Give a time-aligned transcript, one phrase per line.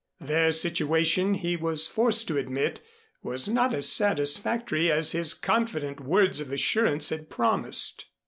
[0.19, 2.79] Their situation he was forced to admit
[3.21, 8.05] was not as satisfactory as his confident words of assurance had promised.